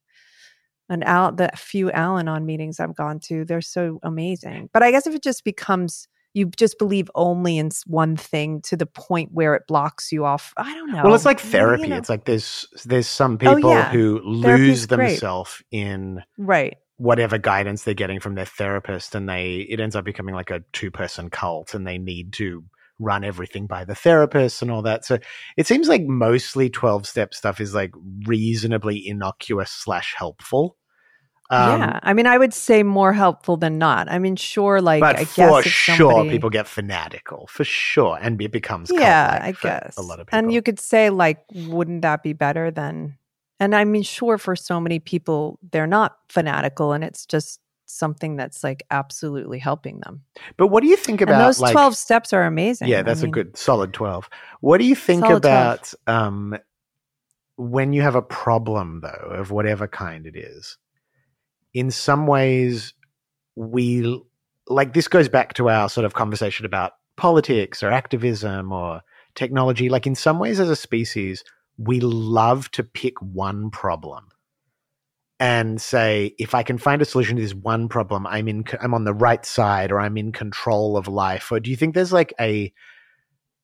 [0.87, 3.43] an Al, the few Al Anon meetings I've gone to.
[3.43, 4.69] They're so amazing.
[4.71, 8.77] But I guess if it just becomes, you just believe only in one thing to
[8.77, 10.53] the point where it blocks you off.
[10.57, 11.03] I don't know.
[11.03, 11.87] Well, it's like Well, you therapy.
[11.87, 11.97] know.
[11.97, 13.91] It's like there's there's some Oh, people yeah.
[13.91, 16.77] who Therapy's lose themselves in right.
[16.97, 20.63] whatever guidance they're getting from their therapist and they it ends up becoming like a
[20.73, 22.63] two person cult and they need to
[22.99, 25.17] run everything by the therapist and all that so
[25.57, 27.91] it seems like mostly 12 step stuff is like
[28.27, 30.77] reasonably innocuous slash helpful
[31.51, 31.99] um, yeah.
[32.01, 34.09] I mean, I would say more helpful than not.
[34.09, 38.41] I mean, sure, like, but I for sure somebody, people get fanatical for sure and
[38.41, 42.01] it becomes yeah i guess a lot of people and you could say like wouldn't
[42.01, 43.17] that be better than
[43.59, 48.35] and i mean sure for so many people they're not fanatical and it's just something
[48.37, 50.21] that's like absolutely helping them
[50.57, 53.03] but what do you think about and those like 12 steps are amazing Yeah, I
[53.03, 54.29] that's mean, a good solid 12.
[54.61, 55.53] What do you think Solid 12.
[55.53, 56.57] about um,
[57.57, 60.77] when you have a problem, though, of whatever kind it is?
[61.73, 62.93] In some ways,
[63.55, 64.21] we
[64.67, 69.01] like this goes back to our sort of conversation about politics or activism or
[69.35, 69.89] technology.
[69.89, 71.43] Like, in some ways, as a species,
[71.77, 74.27] we love to pick one problem
[75.41, 78.93] and say if i can find a solution to this one problem i'm in i'm
[78.93, 82.13] on the right side or i'm in control of life or do you think there's
[82.13, 82.71] like a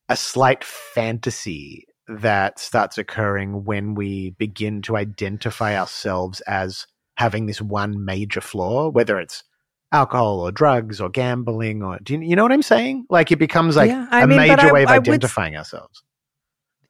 [0.09, 7.61] a slight fantasy that starts occurring when we begin to identify ourselves as having this
[7.61, 9.43] one major flaw whether it's
[9.91, 13.05] alcohol or drugs or gambling or do you, you know what i'm saying?
[13.09, 16.03] Like it becomes like Yeah, a mean, major I- way of I would identifying ourselves.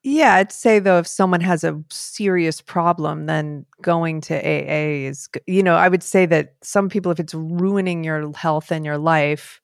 [0.04, 5.28] Yeah i'd say though if someone has a serious problem then going to aa is
[5.48, 8.98] you know i would say that some people if it's ruining your health and your
[8.98, 9.60] life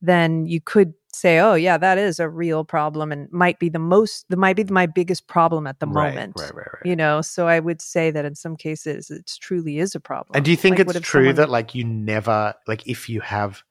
[0.00, 3.78] then you could say oh yeah that is a real problem and might be the
[3.78, 6.94] most that might be my biggest problem at the Right, moment right right right you
[6.94, 10.44] know so i would say that in some cases it truly is a problem And
[10.44, 13.62] do you think Like, it's true someone- that like you never like if you have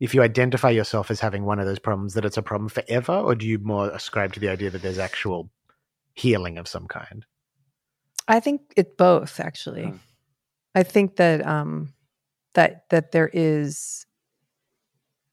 [0.00, 3.12] if you identify yourself as having one of those problems that it's a problem forever
[3.12, 5.50] or do you more ascribe to the idea that there's actual
[6.14, 7.26] healing of some kind?
[8.26, 9.98] i think it both actually Mm.
[10.74, 11.92] i think that um
[12.54, 14.06] that that there is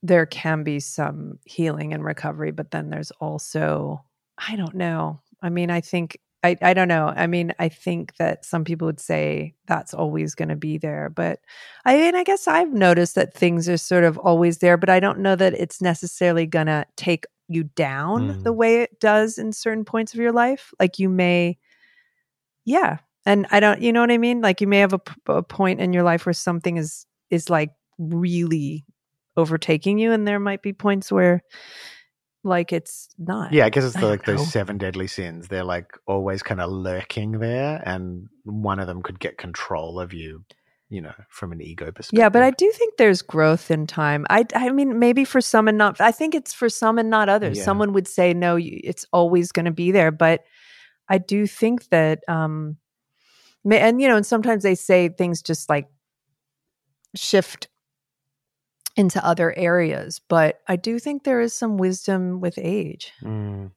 [0.08, 4.04] there can be some healing and recovery but then there's also
[4.50, 5.20] i don't know.
[5.42, 7.08] I mean i think i i don't know.
[7.16, 11.10] I mean i think that some people would say that's always going to be there
[11.10, 11.40] but
[11.86, 15.00] i mean i guess i've noticed that things are sort of always there but i
[15.00, 18.44] don't know that it's necessarily going to take you down Mm.
[18.44, 20.74] the way it does in certain points of your life.
[20.80, 21.58] Like you may
[22.66, 24.42] yeah and i don't you know what i mean?
[24.42, 27.50] Like you may have a, p- a point in your life where something is is
[27.50, 28.86] like really
[29.38, 31.44] overtaking you and there might be points where
[32.44, 34.44] like it's not Yeah, I guess it's the, like those know.
[34.44, 35.48] seven deadly sins.
[35.48, 40.14] They're like always kind of lurking there and one of them could get control of
[40.14, 40.46] you,
[40.90, 42.20] you know, from an ego perspective.
[42.20, 45.68] yeah but i do think there's growth in time i i mean maybe for some
[45.68, 47.64] and not i think it's for some and not others Yeah.
[47.66, 50.44] someone would say no you, it's always going to be there but
[51.10, 52.78] i do think that um
[53.70, 55.88] and you know and sometimes they say things just like
[57.16, 57.68] shift
[58.96, 63.72] into other areas but i do think there is some wisdom with age Mm.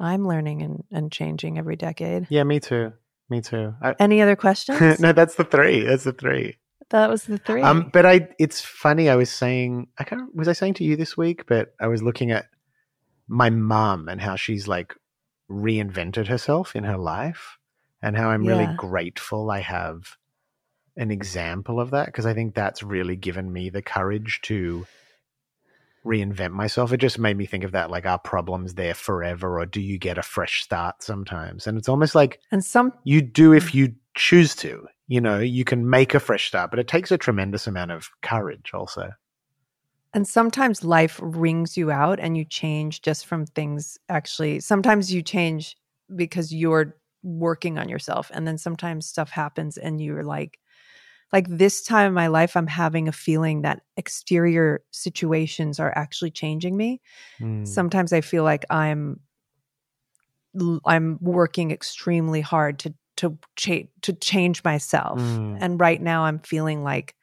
[0.00, 2.92] i'm learning and, and changing every decade Yeah, me too.
[3.30, 3.74] Me too.
[3.82, 5.80] I, any other questions no, that's the three.
[5.84, 6.56] That's the three.
[6.90, 9.08] that was the three Um, but I, it's funny.
[9.08, 10.34] I was saying, I can't.
[10.34, 11.46] Was I saying to you this week?
[11.46, 12.46] But I was looking at
[13.26, 14.94] my mum and how she's like
[15.50, 17.58] reinvented herself in her life,
[18.02, 20.16] and how I'm really grateful I have
[20.96, 24.86] an example of that because I think that's really given me the courage to
[26.04, 26.92] reinvent myself.
[26.92, 29.98] It just made me think of that, like, are problems there forever, or do you
[29.98, 31.66] get a fresh start sometimes?
[31.66, 33.74] And it's almost like and some you do if mm.
[33.74, 34.86] you choose to.
[35.06, 38.10] You know, you can make a fresh start, but it takes a tremendous amount of
[38.22, 39.10] courage also.
[40.14, 44.60] And sometimes life wrings you out and you change just from things actually.
[44.60, 45.76] Sometimes you change
[46.14, 48.30] because you're working on yourself.
[48.32, 50.58] And then sometimes stuff happens and you're like,
[51.34, 56.30] like this time in my life, I'm having a feeling that exterior situations are actually
[56.30, 57.00] changing me.
[57.40, 57.66] Mm.
[57.66, 59.18] Sometimes I feel like I'm
[60.86, 65.18] I'm working extremely hard to to cha- to change myself.
[65.18, 65.58] Mm.
[65.60, 67.16] And right now I'm feeling like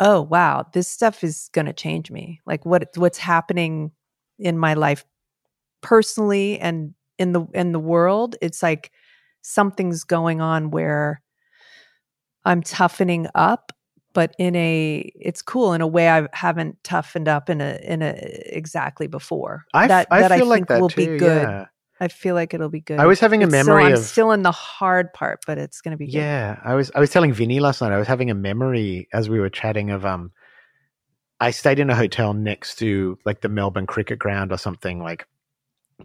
[0.00, 2.40] oh wow, this stuff is going to change me.
[2.46, 3.92] Like what what's happening
[4.40, 5.04] in my life
[5.82, 8.90] personally and in the in the world, it's like
[9.42, 11.22] something's going on where
[12.46, 13.72] I'm toughening up
[14.14, 18.00] but in a it's cool in a way I haven't toughened up in a in
[18.00, 18.14] a
[18.46, 19.66] exactly before.
[19.74, 21.12] I, that I that feel I like that will too.
[21.12, 21.42] be good.
[21.42, 21.66] Yeah.
[22.00, 22.98] I feel like it'll be good.
[22.98, 25.58] I was having a It's still- memory I'm of still in the hard part, but
[25.58, 26.14] it's going to be good.
[26.14, 27.92] Yeah, I was I was telling Vinny last night.
[27.92, 30.32] I was having a memory as we were chatting of um.
[31.38, 35.26] I stayed in a hotel next to like the Melbourne Cricket Ground or something like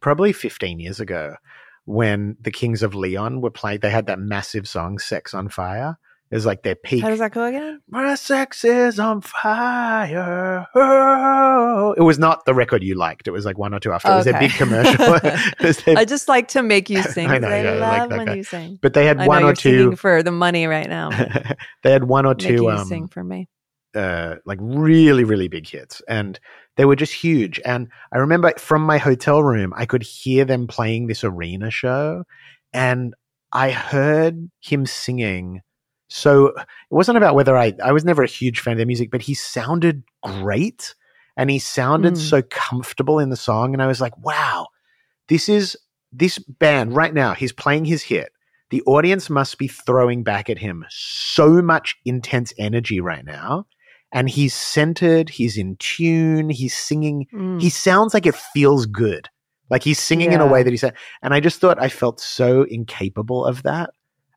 [0.01, 1.35] probably 15 years ago
[1.85, 3.79] when the Kings of Leon were playing.
[3.79, 5.97] They had that massive song "Sex on Fire."
[6.31, 7.01] It was like their peak.
[7.03, 7.81] How does that go again?
[7.89, 10.65] My sex is on fire.
[10.73, 11.93] Oh.
[11.97, 13.27] It was not the record you liked.
[13.27, 14.11] It was like one or two after.
[14.11, 14.95] It was a big commercial.
[15.85, 17.27] Their- I just like to make you sing.
[17.27, 18.33] I know, I, yeah, I like love when guy.
[18.35, 18.79] you sing.
[18.81, 19.95] but they had I one or two.
[19.97, 21.09] for the money right now.
[21.83, 23.49] they had one or Make two you um, sing for me.
[23.93, 26.39] uh, like really, really big hits, and
[26.77, 27.59] they were just huge.
[27.65, 32.23] And I remember from my hotel room, I could hear them playing this arena show,
[32.71, 33.13] and
[33.51, 35.59] I heard him singing.
[36.13, 39.11] So it wasn't about whether I I was never a huge fan of their music,
[39.11, 40.93] but he sounded great,
[41.37, 42.17] and he sounded Mm.
[42.29, 44.67] so comfortable in the song, and I was like, wow,
[45.29, 45.77] this is
[46.11, 47.33] this band right now.
[47.33, 48.33] He's playing his hit.
[48.71, 53.65] The audience must be throwing back at him so much intense energy right now.
[54.13, 57.27] And he's centered, he's in tune, he's singing.
[57.33, 57.61] Mm.
[57.61, 59.29] He sounds like it feels good.
[59.69, 60.95] Like he's singing in a way that he said.
[61.21, 63.91] And I just thought I felt so incapable of that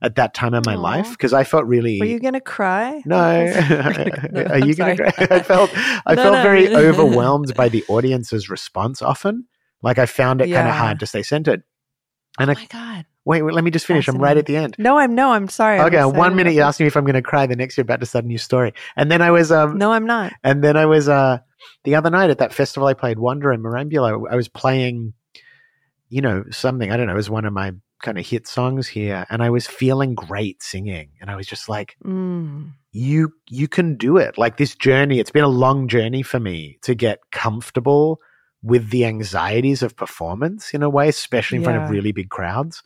[0.05, 0.81] at that time in my Aw.
[0.81, 1.99] life because I felt really.
[1.99, 3.03] Were you going to cry?
[3.07, 3.17] no,
[4.31, 5.27] No, are you going to cry?
[5.37, 5.71] I felt
[6.07, 6.43] I No, felt no.
[6.43, 9.03] very overwhelmed by the audience's response.
[9.03, 9.47] Often,
[9.83, 11.63] like I found it kind of hard to stay centered.
[12.39, 13.07] And Oh I, my God.
[13.25, 14.09] wait, wait, let me just finish.
[14.09, 14.75] I'm right at the end.
[14.79, 15.79] No, I'm no, I'm sorry.
[15.79, 17.47] I'm Okay, one minute you asked me if I'm going to cry.
[17.47, 18.75] The next you're about to start a new story.
[18.97, 20.33] And then I was um No, I'm not.
[20.43, 21.39] and then I was uh
[21.85, 24.31] the other night at that festival I played Wonder in Merimbula.
[24.31, 25.15] I was playing,
[26.09, 27.13] you know, something I don't know.
[27.13, 27.73] It was one of my
[28.05, 31.69] kind of hit songs here, and I was feeling great singing, and I was just
[31.69, 32.73] like, Mm.
[32.93, 34.39] you you can do it.
[34.39, 38.21] Like this journey, it's been a long journey for me to get comfortable
[38.63, 42.83] with the anxieties of performance in a way, especially in front of really big crowds.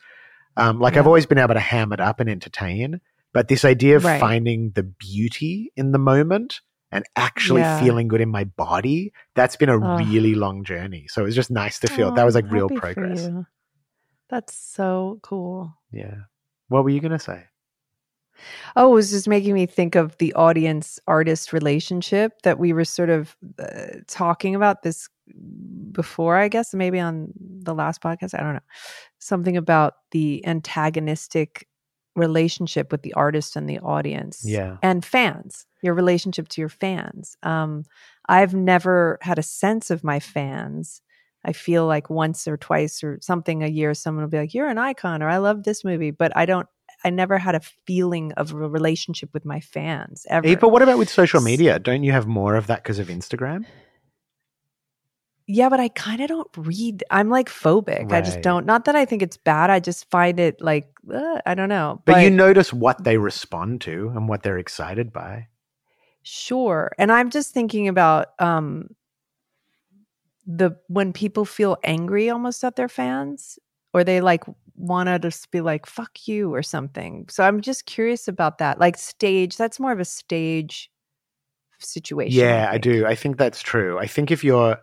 [0.57, 3.01] Um, like I've always been able to ham it up and entertain,
[3.33, 4.19] but this idea of Right.
[4.21, 7.79] finding the beauty in the moment and actually Yeah.
[7.79, 11.07] feeling good in my body, that's been a really long journey.
[11.09, 13.29] So it was just nice to feel Oh, that was like real progress.
[14.29, 15.75] That's so cool.
[15.93, 16.15] Yeah.
[16.69, 17.45] What were you going to say?
[18.77, 22.85] Oh, it was just making me think of the audience artist relationship that we were
[22.85, 25.09] sort of uh, talking about this
[25.91, 28.39] before, I guess, maybe on the last podcast.
[28.39, 28.61] I don't know.
[29.19, 31.67] Something about the antagonistic
[32.15, 34.77] relationship with the artist and the audience Yeah.
[34.83, 37.37] and fans, your relationship to your fans.
[37.43, 37.85] Um,
[38.29, 41.01] I've never had a sense of my fans.
[41.45, 44.69] I feel like once or twice or something a year, someone will be like, You're
[44.69, 46.11] an icon, or I love this movie.
[46.11, 46.67] But I don't,
[47.05, 50.47] I never had a feeling of a relationship with my fans ever.
[50.47, 51.79] Hey, but what about with social media?
[51.79, 53.65] Don't you have more of that because of Instagram?
[55.51, 57.03] yeah, but I kind of don't read.
[57.11, 58.13] I'm like phobic.
[58.13, 59.71] I just don't, not that I think it's bad.
[59.71, 62.03] I just find it like, uh, I don't know.
[62.05, 65.49] But, you notice what they respond to and what they're excited by.
[66.23, 66.93] Sure.
[66.99, 68.91] And I'm just thinking about um
[70.49, 73.59] the when people feel angry almost at their fans
[73.93, 77.27] or they like want to just be like fuck you or something.
[77.29, 78.81] So I'm just curious about that.
[78.81, 80.91] Like stage, that's more of a stage
[81.79, 82.41] situation.
[82.41, 82.83] Yeah, I, think.
[82.83, 83.07] do.
[83.07, 83.99] I think that's true.
[83.99, 84.79] I think if you're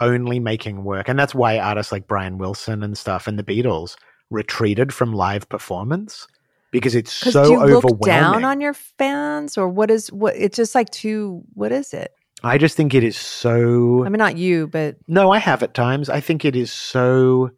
[0.00, 3.96] only making work, and that's why artists like Brian Wilson and stuff and the Beatles
[4.30, 6.26] retreated from live performance
[6.70, 7.90] because it's so do you overwhelming.
[7.90, 11.92] look down on your fans or what is what it's just like too what is
[11.92, 12.12] it?
[12.42, 15.74] I just think it is so I mean not you, but No, I have at
[15.74, 16.08] times.
[16.08, 17.50] I think it is so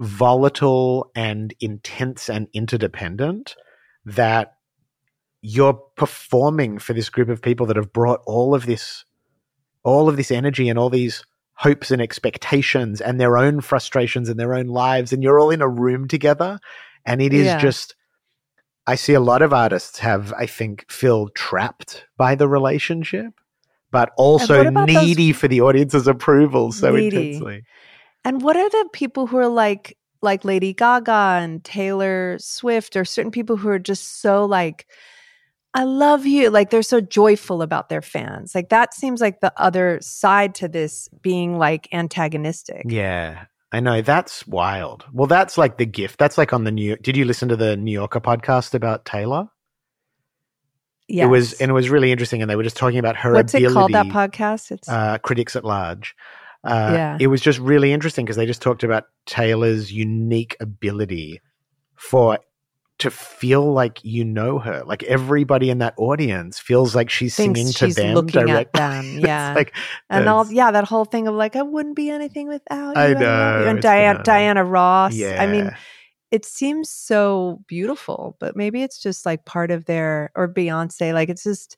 [0.00, 3.54] volatile and intense and interdependent
[4.06, 4.54] that
[5.42, 9.04] you're performing for this group of people that have brought all of this
[9.82, 11.24] all of this energy and all these
[11.54, 15.62] hopes and expectations and their own frustrations and their own lives and you're all in
[15.62, 16.58] a room together
[17.04, 17.58] and it is Yeah.
[17.58, 17.94] just
[18.86, 23.34] I see a lot of artists have I think feel trapped by the relationship
[23.90, 27.16] but also needy for the audience's approval so Needy.
[27.16, 27.62] intensely.
[28.24, 33.04] And what are the people who are like like Lady Gaga and Taylor Swift or
[33.04, 34.86] certain people who are just so like
[35.72, 38.54] I love you like they're so joyful about their fans.
[38.54, 42.84] Like that seems like the other side to this being like antagonistic.
[42.86, 43.44] Yeah.
[43.72, 45.04] I know that's wild.
[45.12, 46.18] Well, that's like the gift.
[46.18, 46.96] That's like on the New.
[46.96, 49.48] Did you listen to the New Yorker podcast about Taylor?
[51.10, 51.24] Yes.
[51.24, 52.40] It was, and it was really interesting.
[52.42, 53.42] And they were just talking about her ability.
[53.42, 53.72] What's ability.
[53.72, 54.70] it called that podcast?
[54.70, 56.14] It's uh, critics at large.
[56.62, 57.16] Uh, Yeah.
[57.20, 61.40] It was just really interesting because they just talked about Taylor's unique ability
[61.96, 62.38] for
[62.98, 64.82] to feel like you know her.
[64.84, 68.76] Like everybody in that audience feels like she's thinks singing to she's them looking direct-
[68.78, 69.18] at them.
[69.20, 69.54] Yeah.
[69.54, 69.74] like
[70.10, 73.02] and all yeah, that whole thing of like I wouldn't be anything without you.
[73.02, 74.22] I know, And Diana.
[74.22, 75.14] Diana Ross.
[75.14, 75.42] yeah.
[75.42, 75.70] I mean,
[76.30, 81.12] it seems so beautiful, but maybe it's just like part of their or Beyonce.
[81.12, 81.76] Like it's just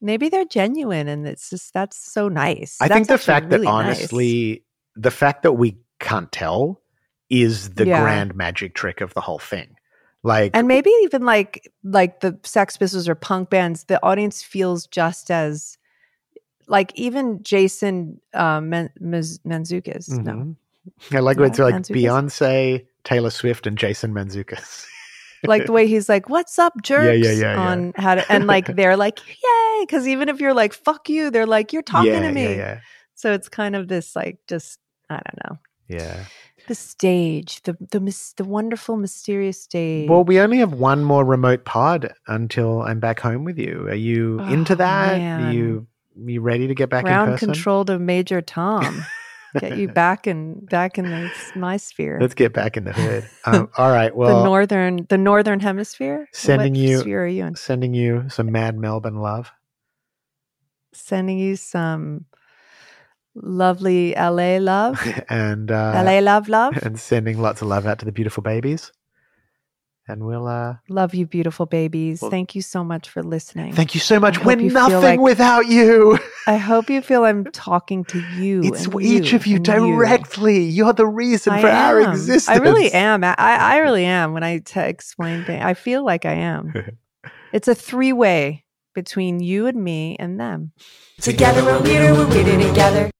[0.00, 2.76] maybe they're genuine, and it's just that's so nice.
[2.80, 3.96] I think the fact really that nice.
[3.98, 4.64] honestly,
[4.96, 6.80] the fact that we can't tell
[7.30, 8.02] is the Yeah.
[8.02, 9.76] grand magic trick of the whole thing.
[10.22, 14.86] Like, and maybe even like like the Sex Pistols or punk bands, the audience feels
[14.86, 15.78] just as
[16.68, 20.08] like even Jason um, Men- Mez- Mantzoukas.
[20.10, 20.56] No, mhm.
[21.12, 21.96] I like when it's like Mantzoukas.
[21.96, 24.86] Beyonce, Taylor Swift, and Jason Mantzoukas.
[25.44, 27.70] like the way he's like, "What's up, jerks?" Yeah, yeah, yeah, yeah.
[27.70, 31.30] on how to, and like they're like, "Yay!" Because even if you're like, "Fuck you,"
[31.30, 32.80] they're like, "You're talking yeah, to me." Yeah, yeah,
[33.14, 34.78] So it's kind of this like just
[35.08, 35.58] I don't know
[35.90, 36.24] yeah.
[36.68, 40.08] the stage, the the mys- the wonderful mysterious stage.
[40.08, 43.86] Well, we only have one more remote pod until I'm back home with you.
[43.88, 45.14] Are you into Oh, that?
[45.14, 45.54] Are man.
[45.54, 45.86] you
[46.26, 47.48] you ready to get back in ground person?
[47.52, 49.04] control to Major Tom.
[49.58, 52.18] Get you back in back in the, my sphere.
[52.20, 53.24] Let's get back in the hood.
[53.46, 54.12] Um, all right.
[54.12, 56.28] the Well, northern the northern hemisphere.
[56.32, 57.54] Sending what you- sphere are you in?
[57.56, 59.50] sending you some Mad Melbourne love.
[60.92, 62.26] Sending you some
[63.34, 66.76] lovely LA love, and uh, LA love, love.
[66.82, 68.92] and sending lots of love out to the beautiful babies.
[70.12, 72.20] And we'll uh Love you, beautiful babies.
[72.22, 73.72] Well- Thank you so much for listening.
[73.74, 74.36] thank you so much.
[74.36, 76.18] hope We're nothing like- without you.
[76.46, 78.62] I hope you feel I'm talking to you.
[78.64, 80.62] It's and each of you directly.
[80.64, 82.48] You're the reason I for our existence.
[82.48, 83.22] I really am.
[83.24, 84.32] I, I really am.
[84.32, 86.72] When I t- explain things, I feel like I am.
[87.52, 90.72] it's a three way between you and me and them.
[91.20, 93.10] Together we're weirder, we're weirder together.